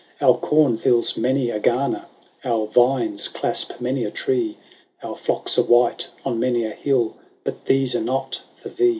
[0.19, 2.05] Our corn fills many a garner;
[2.43, 4.57] Our vines clasp many a tree;
[5.03, 8.89] Our flocks are white on many a hill; But these are not for thee.